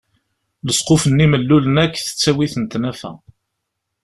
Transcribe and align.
Lesquf-nni 0.65 1.25
mellulen 1.31 1.79
akk 1.83 1.95
tettawi-ten 2.05 2.63
tnafa. 2.71 3.11